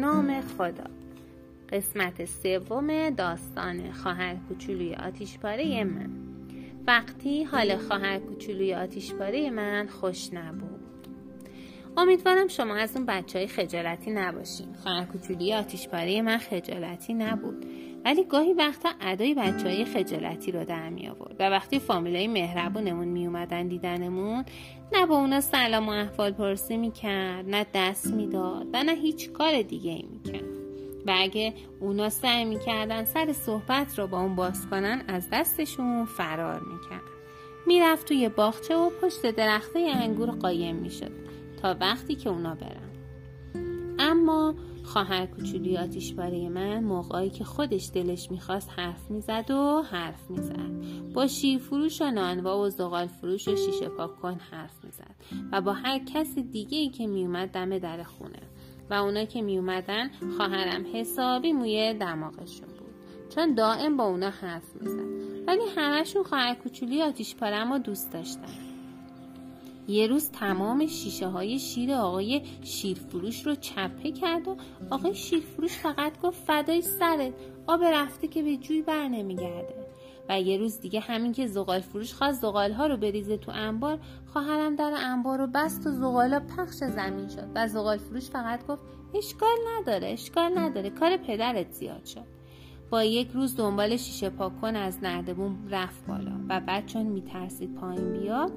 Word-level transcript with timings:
نام 0.00 0.40
خدا. 0.40 0.84
قسمت 1.72 2.24
سوم 2.24 3.10
داستان 3.10 3.92
خواهر 3.92 4.36
کوچولوی 4.48 4.94
آتیشپاره 4.94 5.84
من. 5.84 6.10
وقتی 6.86 7.44
حال 7.44 7.76
خواهر 7.76 8.18
کوچولوی 8.18 8.74
آتیشپاره 8.74 9.50
من 9.50 9.86
خوش 9.86 10.32
نبود. 10.32 10.80
امیدوارم 11.96 12.48
شما 12.48 12.74
از 12.74 12.96
اون 12.96 13.06
بچه 13.06 13.38
های 13.38 13.48
خجالتی 13.48 14.10
نباشین. 14.10 14.74
خواهر 14.82 15.04
کوچولوی 15.04 15.54
آتیشپاره 15.54 16.22
من 16.22 16.38
خجالتی 16.38 17.14
نبود. 17.14 17.66
ولی 18.04 18.24
گاهی 18.24 18.52
وقتا 18.52 18.88
ادای 19.00 19.34
بچه 19.34 19.68
های 19.68 19.84
خجالتی 19.84 20.52
رو 20.52 20.64
در 20.64 20.88
می 20.88 21.08
آورد 21.08 21.36
و 21.38 21.50
وقتی 21.50 21.78
فامیلای 21.78 22.28
مهربونمون 22.28 23.08
می 23.08 23.26
اومدن 23.26 23.68
دیدنمون 23.68 24.44
نه 24.92 25.06
با 25.06 25.16
اونا 25.16 25.40
سلام 25.40 25.88
و 25.88 25.92
احوال 25.92 26.32
پرسی 26.32 26.76
می 26.76 26.90
کرد 26.90 27.48
نه 27.48 27.66
دست 27.74 28.06
می‌داد 28.06 28.66
و 28.72 28.82
نه 28.82 28.92
هیچ 28.92 29.30
کار 29.30 29.62
دیگه 29.62 29.90
ای 29.90 30.04
می 30.10 30.32
کرد 30.32 30.50
و 31.06 31.14
اگه 31.16 31.54
اونا 31.80 32.08
سعی 32.08 32.44
می‌کردن 32.44 33.04
سر 33.04 33.32
صحبت 33.32 33.98
رو 33.98 34.06
با 34.06 34.20
اون 34.20 34.36
باز 34.36 34.66
کنن 34.66 35.02
از 35.08 35.28
دستشون 35.32 36.04
فرار 36.04 36.60
می‌کرد. 36.60 37.10
می‌رفت 37.66 38.08
توی 38.08 38.28
باغچه 38.28 38.76
و 38.76 38.90
پشت 39.02 39.30
درخته 39.30 39.78
انگور 39.78 40.30
قایم 40.30 40.76
می‌شد 40.76 41.12
تا 41.62 41.76
وقتی 41.80 42.14
که 42.14 42.30
اونا 42.30 42.54
برن. 42.54 42.90
اما 43.98 44.54
خواهر 44.90 45.26
کوچولی 45.26 45.76
آتیش 45.76 46.12
برای 46.12 46.48
من 46.48 46.84
موقعی 46.84 47.30
که 47.30 47.44
خودش 47.44 47.90
دلش 47.94 48.30
می‌خواست 48.30 48.70
حرف 48.76 49.10
می‌زد 49.10 49.50
و 49.50 49.82
حرف 49.82 50.30
می‌زد. 50.30 50.70
با 51.14 51.26
شیر 51.26 51.58
فروش 51.58 52.02
و 52.02 52.10
نانوا 52.10 52.58
و 52.58 52.68
زغال 52.68 53.06
فروش 53.06 53.48
و 53.48 53.56
شیشه 53.56 53.88
پاک 53.88 54.16
کن 54.16 54.40
حرف 54.50 54.84
می‌زد 54.84 55.14
و 55.52 55.60
با 55.60 55.72
هر 55.72 55.98
کس 55.98 56.38
دیگه 56.38 56.78
ای 56.78 56.88
که 56.88 57.06
میومد 57.06 57.48
دم 57.48 57.78
در 57.78 58.02
خونه 58.02 58.42
و 58.90 58.94
اونا 58.94 59.24
که 59.24 59.42
می 59.42 59.58
اومدن 59.58 60.10
خواهرم 60.36 60.84
حسابی 60.94 61.52
موی 61.52 61.94
دماغشون 61.94 62.68
بود. 62.68 62.94
چون 63.34 63.54
دائم 63.54 63.96
با 63.96 64.04
اونا 64.04 64.30
حرف 64.30 64.76
می‌زد. 64.80 65.10
ولی 65.46 65.62
همهشون 65.76 66.22
خواهر 66.22 66.54
کوچولی 66.54 67.02
آتیش 67.02 67.36
پارم 67.36 67.78
دوست 67.78 68.12
داشتن. 68.12 68.69
یه 69.88 70.06
روز 70.06 70.30
تمام 70.30 70.86
شیشه 70.86 71.28
های 71.28 71.58
شیر 71.58 71.92
آقای 71.92 72.42
شیرفروش 72.62 73.46
رو 73.46 73.54
چپه 73.54 74.12
کرد 74.12 74.48
و 74.48 74.56
آقای 74.90 75.14
شیرفروش 75.14 75.78
فقط 75.78 76.20
گفت 76.20 76.44
فدای 76.44 76.82
سرت 76.82 77.32
آب 77.66 77.84
رفته 77.84 78.28
که 78.28 78.42
به 78.42 78.56
جوی 78.56 78.82
بر 78.82 79.08
نمیگرده. 79.08 79.74
و 80.28 80.40
یه 80.40 80.58
روز 80.58 80.80
دیگه 80.80 81.00
همین 81.00 81.32
که 81.32 81.46
زغال 81.46 81.80
فروش 81.80 82.14
خواست 82.14 82.40
زغال 82.40 82.72
ها 82.72 82.86
رو 82.86 82.96
بریزه 82.96 83.36
تو 83.36 83.52
انبار 83.54 83.98
خواهرم 84.26 84.76
در 84.76 84.94
انبار 84.96 85.38
رو 85.38 85.46
بست 85.46 85.86
و 85.86 85.90
زغالا 85.90 86.40
پخش 86.40 86.74
زمین 86.74 87.28
شد. 87.28 87.48
و 87.54 87.68
زغال 87.68 87.96
فروش 87.96 88.30
فقط 88.30 88.66
گفت 88.66 88.82
اشکال 89.14 89.56
نداره 89.68 90.08
اشکال 90.08 90.58
نداره 90.58 90.90
کار 90.90 91.16
پدرت 91.16 91.72
زیاد 91.72 92.04
شد. 92.04 92.24
با 92.90 93.04
یک 93.04 93.30
روز 93.30 93.56
دنبال 93.56 93.96
شیشه 93.96 94.30
پاکن 94.30 94.76
از 94.76 94.98
نردبون 95.02 95.56
رفت 95.70 96.06
بالا. 96.06 96.32
و 96.48 96.60
بعد 96.60 96.86
چون 96.86 97.02
میترسید 97.02 97.74
پایین 97.74 98.12
بیا 98.12 98.50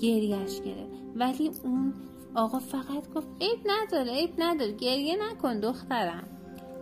گریش 0.00 0.60
گرفت. 0.60 1.02
ولی 1.16 1.50
اون 1.64 1.94
آقا 2.34 2.58
فقط 2.58 3.12
گفت 3.14 3.28
عیب 3.40 3.58
نداره 3.66 4.12
عیب 4.12 4.30
نداره 4.38 4.72
گریه 4.72 5.16
نکن 5.16 5.60
دخترم. 5.60 6.28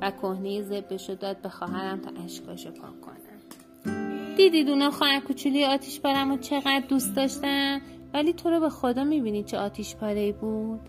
و 0.03 0.11
کهنه 0.11 0.63
زبشو 0.63 1.15
داد 1.15 1.43
به 1.43 1.49
خواهرم 1.49 2.01
تا 2.01 2.11
اشکاشو 2.25 2.71
پاک 2.71 3.01
کنه. 3.01 3.19
دیدید 4.37 4.69
اونا 4.69 4.91
خواهر 4.91 5.21
کوچولی 5.21 5.65
آتیش 5.65 6.01
پارم 6.01 6.33
و 6.33 6.37
چقدر 6.37 6.83
دوست 6.89 7.17
داشتن؟ 7.17 7.81
ولی 8.15 8.33
تو 8.33 8.51
رو 8.51 8.61
به 8.61 8.69
خدا 8.69 9.05
می‌بینی 9.05 9.43
چه 9.43 9.59
آتیش 9.59 9.97
پاره 9.97 10.33
بود. 10.33 10.81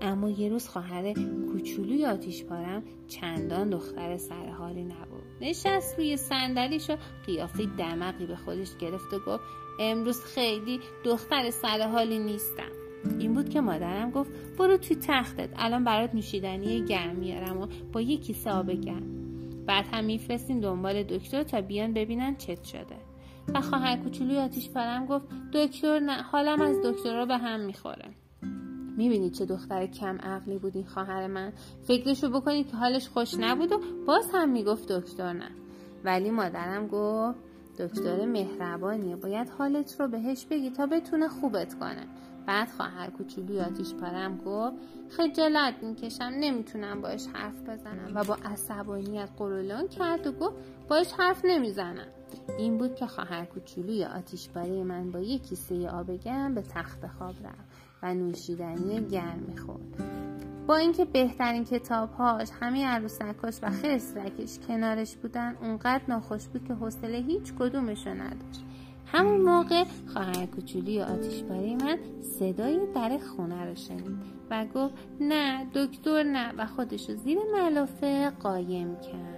اما 0.00 0.30
یه 0.30 0.48
روز 0.48 0.68
خواهر 0.68 1.12
کوچولوی 1.52 2.06
آتیش 2.06 2.44
پارم 2.44 2.82
چندان 3.08 3.70
دختر 3.70 4.16
سرحالی 4.16 4.84
نبود. 4.84 5.17
نشست 5.40 5.98
روی 5.98 6.16
صندلیش 6.16 6.90
و 6.90 6.96
قیافه 7.26 7.66
دمقی 7.78 8.26
به 8.26 8.36
خودش 8.36 8.76
گرفت 8.76 9.12
و 9.14 9.18
گفت 9.18 9.44
امروز 9.80 10.24
خیلی 10.24 10.80
دختر 11.04 11.50
سرحالی 11.50 12.18
نیستم. 12.18 12.72
این 13.18 13.34
بود 13.34 13.48
که 13.48 13.60
مادرم 13.60 14.10
گفت 14.10 14.30
برو 14.58 14.76
توی 14.76 14.96
تختت 14.96 15.48
الان 15.56 15.84
برات 15.84 16.14
نوشیدنی 16.14 16.84
گرم 16.84 17.16
میارم 17.16 17.60
و 17.60 17.66
با 17.92 18.00
یه 18.00 18.16
کیسه 18.16 18.50
آب 18.50 18.70
گرم. 18.70 19.18
بعد 19.66 19.86
هم 19.92 20.04
میفرستیم 20.04 20.60
دنبال 20.60 21.02
دکتر 21.02 21.42
تا 21.42 21.60
بیان 21.60 21.92
ببینن 21.92 22.36
چت 22.36 22.64
شده. 22.64 22.96
و 23.54 23.60
خواهر 23.60 23.96
کوچولوی 23.96 24.38
آتیش 24.38 24.70
پرم 24.70 25.06
گفت 25.06 25.26
دکتر 25.52 25.98
نه 25.98 26.22
حالم 26.22 26.60
از 26.60 26.76
دکترها 26.84 27.26
به 27.26 27.36
هم 27.36 27.60
می‌خوره. 27.60 28.14
می‌بینید 28.98 29.32
چه 29.32 29.46
دختر 29.46 29.86
کم 29.86 30.18
عقلی 30.18 30.58
بود 30.58 30.76
این 30.76 30.86
خواهر 30.86 31.26
من. 31.26 31.52
فکرشو 31.82 32.30
بکنید 32.30 32.70
که 32.70 32.76
حالش 32.76 33.08
خوش 33.08 33.34
نبود 33.38 33.72
و 33.72 33.80
باز 34.06 34.30
هم 34.34 34.48
می‌گفت 34.48 34.92
دکتر 34.92 35.32
نه. 35.32 35.50
ولی 36.04 36.30
مادرم 36.30 36.86
گفت 36.86 37.38
دکتر 37.78 38.26
مهربانیه 38.26 39.16
باید 39.16 39.48
حالت 39.48 40.00
رو 40.00 40.08
بهش 40.08 40.46
بگی 40.46 40.70
تا 40.70 40.86
بتونه 40.86 41.28
خوبت 41.28 41.78
کنه. 41.78 42.06
بعد 42.46 42.68
خواهر 42.68 43.10
کوچولوی 43.10 43.60
آتیش 43.60 43.94
پرم 43.94 44.36
گفت 44.36 44.76
خجالت 45.10 45.74
می‌کشم 45.82 46.30
نمی‌تونم 46.40 47.00
باش 47.00 47.26
حرف 47.32 47.62
بزنم. 47.68 48.12
و 48.14 48.24
با 48.24 48.36
عصبانیت 48.44 49.28
قرولان 49.38 49.88
کرد 49.88 50.26
و 50.26 50.32
گفت 50.32 50.56
باش 50.88 51.12
حرف 51.12 51.44
نمی‌زنم. 51.44 52.08
این 52.58 52.78
بود 52.78 52.94
که 52.94 53.06
خواهر 53.06 53.44
کوچولوی 53.44 54.04
آتیش 54.04 54.48
من 54.84 55.10
با 55.10 55.20
یک 55.20 55.42
کیسه 55.42 55.88
آب 55.88 56.10
گرم 56.10 56.54
به 56.54 56.62
تخت 56.62 57.06
خواب 57.06 57.34
رفت. 57.44 57.87
و 58.02 58.14
نوشیدنی 58.14 59.06
گرم 59.06 59.44
می‌خورد. 59.48 60.04
با 60.66 60.76
اینکه 60.76 61.04
بهترین 61.04 61.64
کتابهاش 61.64 62.48
همه 62.60 62.86
عروسکاش 62.86 63.58
و 63.62 63.70
خسرکش 63.70 64.58
کنارش 64.68 65.16
بودن 65.16 65.56
اونقدر 65.62 66.02
ناخوش 66.08 66.46
بود 66.46 66.64
که 66.64 66.74
حوصله 66.74 67.18
هیچ 67.18 67.52
کدومشو 67.58 68.10
نداشت. 68.10 68.64
همون 69.06 69.40
موقع 69.40 69.84
خواهر 70.06 70.46
کوچولی 70.46 71.02
آتیش 71.02 71.42
برای 71.42 71.74
من 71.74 71.98
صدای 72.38 72.80
در 72.94 73.18
خونه 73.18 73.64
رو 73.64 73.74
شنید 73.74 74.18
و 74.50 74.66
گفت 74.74 74.94
نه 75.20 75.66
دکتر 75.74 76.22
نه. 76.22 76.52
و 76.58 76.66
خودشو 76.66 77.14
زیر 77.14 77.38
ملافه 77.52 78.30
قایم 78.30 78.96
کرد. 78.96 79.37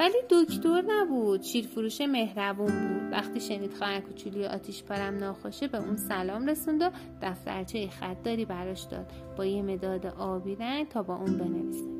ولی 0.00 0.16
دکتر 0.30 0.82
نبود. 0.86 1.42
شیرفروش 1.42 2.00
مهربون 2.00 2.66
بود. 2.66 3.12
وقتی 3.12 3.40
شنید 3.40 3.74
خواهر 3.74 4.00
کوچولی 4.00 4.46
آتیش 4.46 4.82
پرم 4.82 5.16
ناخوشه 5.16 5.68
به 5.68 5.78
اون 5.78 5.96
سلام 5.96 6.46
رسوند 6.46 6.82
و 6.82 6.90
دفترچه 7.22 7.88
خطداری 7.88 8.44
براش 8.44 8.82
داد. 8.82 9.12
با 9.36 9.44
یه 9.44 9.62
مداد 9.62 10.06
آبی 10.06 10.54
رنگ 10.54 10.88
تا 10.88 11.02
با 11.02 11.16
اون 11.16 11.38
بنویسه. 11.38 11.96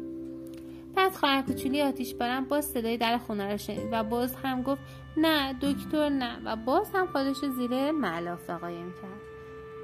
بعد 0.94 1.12
خواهر 1.12 1.42
کوچولی 1.42 1.82
آتیش 1.82 2.14
برم 2.14 2.44
باز 2.44 2.64
صدای 2.64 2.96
در 2.96 3.18
خونه 3.18 3.52
رو 3.52 3.58
شنید 3.58 3.88
و 3.92 4.04
باز 4.04 4.34
هم 4.34 4.62
گفت 4.62 4.82
نه 5.16 5.52
دکتر 5.52 6.08
نه. 6.08 6.38
و 6.44 6.56
باز 6.56 6.90
هم 6.94 7.06
خودش 7.06 7.36
زیر 7.36 7.90
ملافه 7.90 8.54
قایم 8.54 8.92
کرد. 9.02 9.35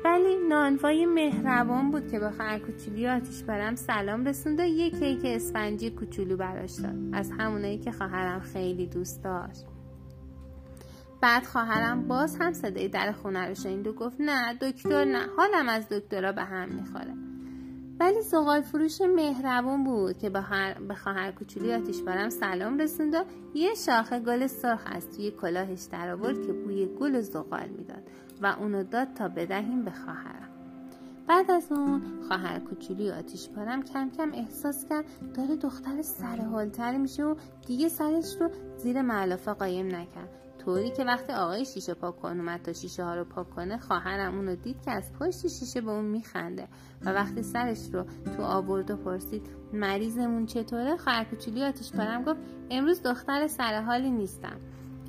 ولی 0.04 0.36
نانوای 0.48 1.06
مهربان 1.06 1.90
بود 1.90 2.10
که 2.10 2.18
به 2.18 2.30
خواهر 2.30 2.58
کوچولی 2.58 3.08
آتیش 3.08 3.42
برم 3.42 3.74
سلام 3.74 4.24
رسوند 4.24 4.60
و 4.60 4.64
یه 4.64 4.90
کیک 4.90 5.20
اسفنجی 5.24 5.90
کوچولو 5.90 6.36
براش 6.36 6.72
داد. 6.72 6.94
از 7.12 7.30
همونایی 7.38 7.78
که 7.78 7.92
خواهرم 7.92 8.40
خیلی 8.40 8.86
دوست 8.86 9.24
داشت. 9.24 9.66
بعد 11.20 11.44
خواهرم 11.44 12.08
باز 12.08 12.36
هم 12.40 12.52
صدای 12.52 12.88
در 12.88 13.12
خونه 13.12 13.48
رو 13.48 13.54
شنید 13.54 13.86
و 13.86 13.92
گفت 13.92 14.16
نه 14.20 14.54
دکتر 14.54 15.04
نه. 15.04 15.26
حالم 15.36 15.68
از 15.68 15.88
دکترها 15.88 16.32
به 16.32 16.42
هم 16.42 16.68
می‌خوره. 16.68 17.14
ولی 18.00 18.20
زغال 18.20 18.60
فروش 18.60 19.00
مهربون 19.00 19.84
بود 19.84 20.18
که 20.18 20.30
به 20.88 20.94
خواهر 20.94 21.32
کوچولی 21.32 21.72
آتیش 21.72 22.02
برم 22.02 22.30
سلام 22.30 22.78
رسوند 22.78 23.14
و 23.14 23.24
یه 23.54 23.74
شاخه 23.74 24.20
گل 24.20 24.46
سرخ 24.46 24.82
از 24.86 25.10
توی 25.10 25.30
کلاهش 25.30 25.82
در 25.92 26.10
آورد 26.10 26.46
که 26.46 26.52
بوی 26.52 26.86
گل 26.86 27.14
و 27.14 27.20
زغال 27.20 27.68
می‌داد. 27.68 28.02
و 28.42 28.46
اونو 28.46 28.82
داد 28.84 29.14
تا 29.14 29.28
بدهیم 29.28 29.84
به 29.84 29.90
خواهرم. 29.90 30.48
بعد 31.28 31.50
از 31.50 31.72
اون 31.72 32.02
خواهر 32.28 32.58
کوچولی 32.58 33.10
آتیش 33.10 33.48
پارم 33.48 33.82
کم 33.82 34.10
کم 34.10 34.30
احساس 34.34 34.86
کرد 34.88 35.04
داره 35.34 35.56
دختر 35.56 36.02
سرحالتری 36.02 36.98
میشه 36.98 37.24
و 37.24 37.34
دیگه 37.66 37.88
سرش 37.88 38.36
رو 38.40 38.50
زیر 38.76 39.02
معلافه 39.02 39.52
قایم 39.52 39.86
نکرد. 39.86 40.28
طوری 40.64 40.90
که 40.90 41.04
وقتی 41.04 41.32
آقای 41.32 41.64
شیشه 41.64 41.94
پاک 41.94 42.20
کن 42.20 42.40
اومد 42.40 42.62
تا 42.62 42.72
شیشه 42.72 43.04
ها 43.04 43.14
رو 43.14 43.24
پاک 43.24 43.50
کنه 43.50 43.78
خواهرم 43.78 44.34
اونو 44.34 44.56
دید 44.56 44.82
که 44.84 44.90
از 44.90 45.12
پشت 45.12 45.48
شیشه 45.48 45.80
به 45.80 45.90
اون 45.90 46.04
میخنده 46.04 46.68
و 47.04 47.10
وقتی 47.10 47.42
سرش 47.42 47.78
رو 47.92 48.04
تو 48.36 48.42
آورد 48.42 48.90
و 48.90 48.96
پرسید 48.96 49.42
مریضمون 49.72 50.46
چطوره؟ 50.46 50.96
خواهر 50.96 51.24
کوچولی 51.24 51.64
آتیش 51.64 51.92
پرم 51.92 52.22
گفت 52.22 52.40
امروز 52.70 53.02
دختر 53.02 53.46
سرحالی 53.46 54.10
نیستم. 54.10 54.56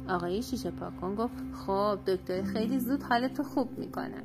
آقای 0.10 0.42
شیشه 0.42 0.72
پاکن 0.72 1.16
گفت 1.16 1.34
خب 1.66 2.00
دکتر 2.08 2.44
خیلی 2.44 2.80
زود 2.80 3.04
حالتو 3.04 3.44
خوب 3.44 3.80
می‌کنه. 3.80 4.24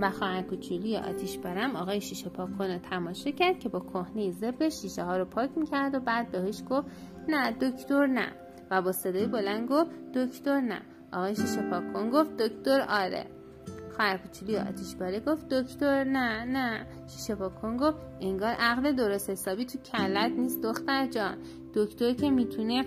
و 0.00 0.10
خواهر 0.10 0.42
کوچولی 0.42 0.96
آتیش 0.96 1.38
برم 1.38 1.76
آقای 1.76 2.00
شیشه 2.00 2.28
پاکن 2.28 2.70
رو 2.70 2.78
تماشا 2.78 3.30
کرد 3.30 3.58
که 3.58 3.68
با 3.68 3.80
کهنه 3.80 4.30
زبر 4.30 4.68
شیشه 4.68 5.04
ها 5.04 5.16
رو 5.16 5.24
پاک 5.24 5.50
می‌کرد 5.56 5.94
و 5.94 6.00
بعد 6.00 6.30
بهش 6.30 6.62
گفت 6.70 6.86
نه 7.28 7.52
دکتر 7.52 8.06
نه. 8.06 8.26
و 8.70 8.82
با 8.82 8.92
صدای 8.92 9.26
بلند 9.26 9.68
گفت 9.68 9.90
دکتر 10.14 10.60
نه. 10.60 10.80
آقای 11.12 11.36
شیشه 11.36 11.70
پاکن 11.70 12.10
گفت 12.10 12.36
دکتر 12.36 12.86
آره. 12.88 13.26
خواهر 13.96 14.16
کوچولی 14.16 14.56
آتیش 14.56 14.94
باره 14.94 15.20
گفت 15.20 15.48
دکتر 15.48 16.04
نه 16.04 16.44
نه. 16.44 16.86
شیشه 17.06 17.34
پاکن 17.34 17.76
گفت 17.76 17.98
انگار 18.20 18.54
عقل 18.58 18.92
درست 18.92 19.30
حسابی 19.30 19.64
تو 19.64 19.78
کلت 19.78 20.32
نیست 20.32 20.62
دختر 20.62 21.06
جان. 21.06 21.36
دکتر 21.74 22.12
که 22.12 22.30
می‌تونه 22.30 22.84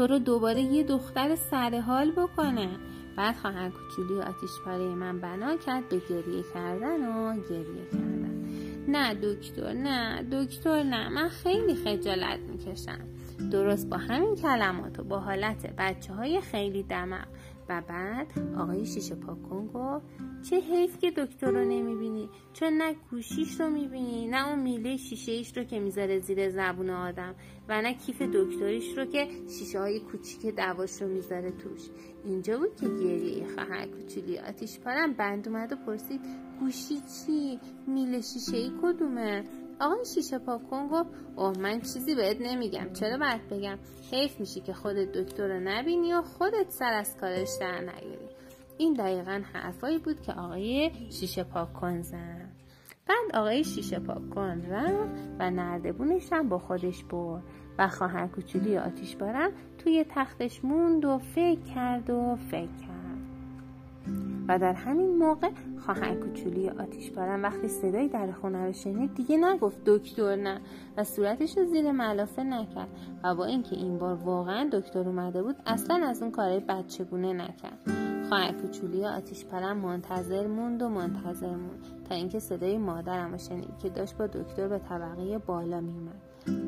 تو 0.00 0.06
رو 0.06 0.18
دوباره 0.18 0.60
یه 0.60 0.82
دختر 0.82 1.36
سرحال 1.36 2.10
بکنه. 2.10 2.68
بعد 3.16 3.36
خواهر 3.36 3.70
کوچولی 3.70 4.20
آتیش 4.20 4.50
پاره 4.64 4.94
من 4.94 5.20
بنا 5.20 5.56
کرد 5.56 5.88
به 5.88 6.02
گریه 6.10 6.44
کردن 6.54 7.08
و 7.08 7.34
گریه 7.50 7.84
کردن. 7.92 8.44
نه 8.88 9.14
دکتر 9.14 9.72
نه 9.72 10.22
دکتر 10.22 10.82
نه. 10.82 11.08
من 11.08 11.28
خیلی 11.28 11.74
خجالت 11.74 12.38
می‌کشم. 12.38 12.98
درست 13.50 13.88
با 13.88 13.96
همین 13.96 14.34
کلمات 14.34 14.98
و 14.98 15.04
با 15.04 15.18
حالت 15.18 15.74
بچه 15.78 16.12
های 16.12 16.40
خیلی 16.40 16.82
دمق 16.82 17.26
و 17.70 17.82
بعد 17.88 18.26
آقای 18.58 18.86
شیشه 18.86 19.14
پاکن 19.14 19.66
گفت 19.74 20.06
چه 20.42 20.56
حیف 20.56 20.98
که 20.98 21.10
دکتر 21.10 21.50
رو 21.50 21.64
نمی‌بینی. 21.64 22.28
چون 22.52 22.72
نه 22.72 22.94
گوشیش 23.10 23.60
رو 23.60 23.70
می‌بینی 23.70 24.28
نه 24.28 24.48
اون 24.48 24.58
میله 24.58 24.96
شیشه 24.96 25.32
ایش 25.32 25.56
رو 25.56 25.64
که 25.64 25.80
می‌ذاره 25.80 26.18
زیر 26.18 26.50
زبون 26.50 26.90
آدم 26.90 27.34
و 27.68 27.82
نه 27.82 27.94
کیف 27.94 28.22
دکتریش 28.22 28.98
رو 28.98 29.04
که 29.04 29.28
شیشه 29.58 29.78
های 29.78 30.00
کوچیک 30.00 30.46
دواش 30.56 31.02
رو 31.02 31.08
می‌ذاره 31.08 31.50
توش. 31.50 31.82
اینجا 32.24 32.58
بود 32.58 32.76
که 32.76 32.86
گریه 32.86 33.46
خواهر 33.54 33.86
کوچولی 33.86 34.38
آتیش 34.38 34.78
پارم 34.80 35.12
بند 35.12 35.48
اومد 35.48 35.72
و 35.72 35.76
پرسید 35.76 36.20
گوشی 36.60 36.94
چی؟ 37.00 37.58
میله 37.86 38.20
شیشه 38.20 38.56
ای 38.56 38.72
کدومه؟ 38.82 39.44
آقای 39.80 40.04
شیشه 40.14 40.38
پاکن 40.38 40.88
گفت 40.88 41.10
اوه 41.36 41.58
من 41.58 41.80
چیزی 41.80 42.14
بهت 42.14 42.36
نمیگم. 42.40 42.92
چرا 42.92 43.18
باید 43.18 43.48
بگم؟ 43.48 43.78
حیف 44.10 44.40
میشی 44.40 44.60
که 44.60 44.72
خودت 44.72 45.12
دکتر 45.12 45.46
رو 45.48 45.60
نبینی 45.60 46.12
و 46.12 46.22
خودت 46.22 46.70
سر 46.70 46.92
از 46.92 47.16
کارش 47.16 47.48
در 47.60 47.80
نیاری 47.80 48.28
این 48.78 48.92
دقیقا 48.92 49.42
حرفایی 49.52 49.98
بود 49.98 50.22
که 50.22 50.32
آقای 50.32 50.90
شیشه 51.10 51.44
پاکن 51.44 52.02
زن. 52.02 52.50
بعد 53.06 53.36
آقای 53.36 53.64
شیشه 53.64 53.98
پاکن 53.98 54.62
رفت 54.62 55.28
و 55.38 55.50
نردبونش 55.50 56.32
هم 56.32 56.48
با 56.48 56.58
خودش 56.58 57.04
برد 57.04 57.42
و 57.78 57.88
خواهر 57.88 58.26
کوچولی 58.26 58.78
آتیش 58.78 59.16
بارم 59.16 59.50
توی 59.78 60.04
تختش 60.08 60.64
موند 60.64 61.04
و 61.04 61.18
فکر 61.18 61.60
کرد 61.60 62.10
و 62.10 62.36
فکر 62.36 62.76
کرد. 62.86 63.00
و 64.48 64.58
در 64.58 64.72
همین 64.72 65.18
موقع 65.18 65.50
خواهر 65.80 66.14
کوچولی 66.14 66.68
آتیش 66.68 67.10
بارم 67.10 67.42
وقتی 67.42 67.68
صدای 67.68 68.08
در 68.08 68.32
خونه 68.32 68.66
رو 68.66 68.72
شنید 68.72 69.14
دیگه 69.14 69.36
نگفت 69.36 69.84
دکتر 69.86 70.36
نه 70.36 70.60
و 70.96 71.04
صورتش 71.04 71.58
رو 71.58 71.64
زیر 71.64 71.92
ملافه 71.92 72.42
نکرد 72.42 72.88
و 73.24 73.34
با 73.34 73.44
اینکه 73.44 73.76
این 73.76 73.98
بار 73.98 74.14
واقعا 74.14 74.68
دکتر 74.72 75.08
اومده 75.08 75.42
بود 75.42 75.56
اصلا 75.66 76.06
از 76.06 76.22
اون 76.22 76.30
کارهای 76.30 76.60
بچگونه 76.60 77.32
نکرد. 77.32 77.78
خواهر 78.28 78.52
کوچولی 78.52 79.04
آتیش 79.04 79.44
پرم 79.44 79.76
منتظر 79.76 80.46
موند 80.46 80.82
و 80.82 80.88
منتظر 80.88 81.56
موند 81.56 81.86
تا 82.08 82.14
اینکه 82.14 82.38
صدای 82.38 82.78
مادرم 82.78 83.36
شنید 83.36 83.78
که 83.82 83.88
داشت 83.88 84.16
با 84.16 84.26
دکتر 84.26 84.68
به 84.68 84.78
طبقه 84.78 85.38
بالا 85.38 85.80
میومد 85.80 86.22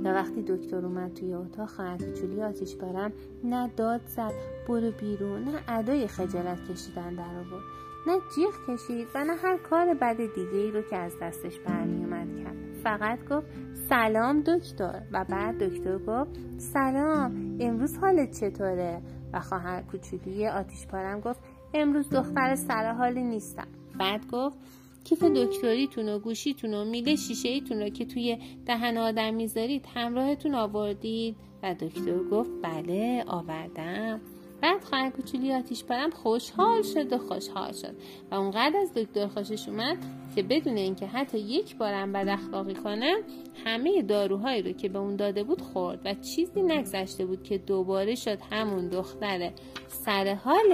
و 0.04 0.08
وقتی 0.08 0.42
دکتر 0.42 0.86
اومد 0.86 1.14
توی 1.14 1.34
اتاق 1.34 1.68
خواهر 1.68 1.96
کوچولی 1.96 2.42
آتیش 2.42 2.74
برم 2.74 3.12
نه 3.44 3.70
داد 3.76 4.00
زد 4.06 4.32
برو 4.68 4.90
بیرون 4.90 5.44
نه 5.44 5.60
ادای 5.68 6.06
خجالت 6.06 6.70
کشیدن 6.70 7.14
در 7.14 7.22
آورد. 7.22 7.64
نه 8.06 8.18
جیغ 8.34 8.54
کشید 8.68 9.08
و 9.14 9.24
نه 9.24 9.34
هر 9.34 9.56
کار 9.56 9.94
بد 9.94 10.16
دیگه 10.16 10.58
ای 10.58 10.70
رو 10.70 10.82
که 10.82 10.96
از 10.96 11.12
دستش 11.22 11.58
برمیومد 11.58 12.44
کرد. 12.44 12.56
فقط 12.82 13.18
گفت 13.28 13.46
سلام 13.88 14.40
دکتر. 14.40 15.02
و 15.12 15.24
بعد 15.28 15.58
دکتر 15.64 15.98
گفت 15.98 16.30
سلام 16.58 17.56
امروز 17.60 17.98
حالت 17.98 18.40
چطوره؟ 18.40 19.02
و 19.32 19.40
خواهر 19.40 19.82
کوچولی 19.82 20.46
آتیش 20.46 20.86
پارم 20.86 21.20
گفت 21.20 21.40
امروز 21.74 22.10
دختر 22.10 22.54
سر 22.54 22.92
حالی 22.92 23.22
نیستم. 23.24 23.68
بعد 23.98 24.30
گفت 24.30 24.58
کیف 25.04 25.22
دکتریتون 25.22 26.08
و 26.08 26.18
گوشیتون 26.18 26.74
و 26.74 26.84
میله 26.84 27.16
شیشه 27.16 27.48
ایتون 27.48 27.80
رو 27.80 27.88
که 27.88 28.04
توی 28.04 28.38
دهن 28.66 28.98
آدم 28.98 29.34
می‌ذارید 29.34 29.86
همراهتون 29.94 30.54
آوردید. 30.54 31.36
و 31.62 31.74
دکتر 31.74 32.18
گفت 32.30 32.50
بله 32.62 33.24
آوردم. 33.26 34.20
بعد 34.62 34.84
خواهر 34.84 35.10
کوچولی 35.10 35.52
آتیش 35.52 35.84
پرم 35.84 36.10
خوشحال 36.10 36.82
شد 36.82 37.12
و 37.12 37.18
خوشحال 37.18 37.72
شد. 37.72 37.94
و 38.30 38.34
اونقدر 38.34 38.76
از 38.76 38.94
دکتر 38.94 39.26
خوشش 39.26 39.68
اومد 39.68 39.96
که 40.34 40.42
بدون 40.42 40.76
اینکه 40.76 41.06
حتی 41.06 41.38
یک 41.38 41.76
بارم 41.76 42.12
بد 42.12 42.28
اخلاقی 42.28 42.74
کنه 42.74 43.16
همه 43.64 44.02
داروهایی 44.02 44.62
رو 44.62 44.72
که 44.72 44.88
به 44.88 44.98
اون 44.98 45.16
داده 45.16 45.42
بود 45.44 45.60
خورد 45.60 46.00
و 46.04 46.14
چیزی 46.14 46.62
نگذشته 46.62 47.26
بود 47.26 47.42
که 47.42 47.58
دوباره 47.58 48.14
شد 48.14 48.38
همون 48.50 48.88
دختر 48.88 49.52
سر 49.88 50.34
حال 50.34 50.72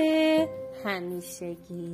همیشگی. 0.85 1.93